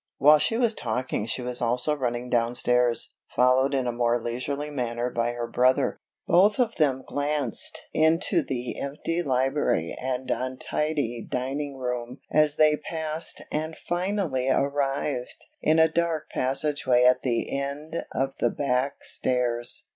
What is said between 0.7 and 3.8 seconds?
talking she was also running downstairs, followed